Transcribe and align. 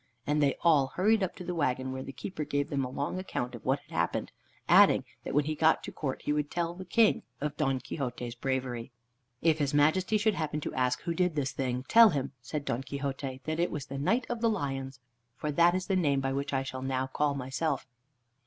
And 0.25 0.41
they 0.41 0.55
all 0.61 0.87
hurried 0.87 1.21
up 1.21 1.35
to 1.35 1.43
the 1.43 1.53
wagon 1.53 1.91
where 1.91 2.01
the 2.01 2.11
keeper 2.11 2.43
gave 2.43 2.71
them 2.71 2.83
a 2.83 2.89
long 2.89 3.19
account 3.19 3.53
of 3.53 3.63
what 3.63 3.81
had 3.81 3.91
happened, 3.91 4.31
adding, 4.67 5.05
that 5.23 5.35
when 5.35 5.45
he 5.45 5.53
got 5.53 5.83
to 5.83 5.91
court 5.91 6.23
he 6.23 6.33
would 6.33 6.49
tell 6.49 6.73
the 6.73 6.85
King 6.85 7.21
of 7.39 7.55
Don 7.55 7.79
Quixote's 7.79 8.33
bravery. 8.33 8.91
"If 9.43 9.59
his 9.59 9.75
Majesty 9.75 10.17
should 10.17 10.33
happen 10.33 10.59
to 10.61 10.73
ask 10.73 11.01
who 11.01 11.13
did 11.13 11.35
this 11.35 11.51
thing, 11.51 11.85
tell 11.87 12.09
him," 12.09 12.31
said 12.41 12.65
Don 12.65 12.81
Quixote, 12.81 13.41
"that 13.43 13.59
it 13.59 13.69
was 13.69 13.85
the 13.85 13.99
Knight 13.99 14.25
of 14.27 14.41
the 14.41 14.49
Lions, 14.49 14.99
for 15.35 15.51
that 15.51 15.75
is 15.75 15.85
the 15.85 15.95
name 15.95 16.19
by 16.19 16.33
which 16.33 16.51
I 16.51 16.63
shall 16.63 16.81
now 16.81 17.05
call 17.05 17.35
myself." 17.35 17.85